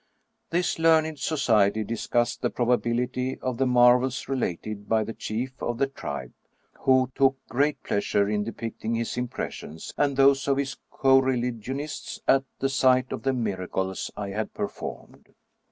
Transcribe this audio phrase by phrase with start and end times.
[0.49, 5.77] This learned society discussed the probability of the mar vels related by the chief of
[5.77, 6.33] the tribe,
[6.73, 12.19] who took great pleas ure in depicting his impressions and those of his coreligion ists
[12.27, 15.35] at the sight of the miracles I had performed.